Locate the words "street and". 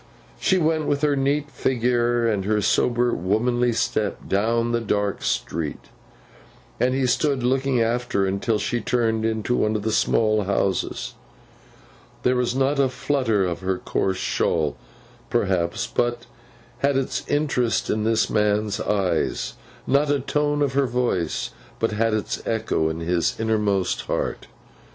5.21-6.95